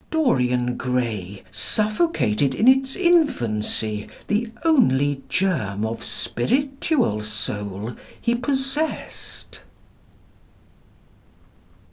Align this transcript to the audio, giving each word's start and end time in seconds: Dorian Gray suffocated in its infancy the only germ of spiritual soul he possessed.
Dorian 0.09 0.77
Gray 0.77 1.43
suffocated 1.51 2.55
in 2.55 2.67
its 2.67 2.95
infancy 2.95 4.07
the 4.25 4.49
only 4.65 5.21
germ 5.29 5.85
of 5.85 6.03
spiritual 6.03 7.19
soul 7.21 7.95
he 8.19 8.33
possessed. 8.33 9.61